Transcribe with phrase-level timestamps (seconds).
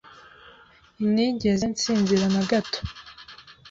[1.03, 2.79] inigeze nsinzira na gato.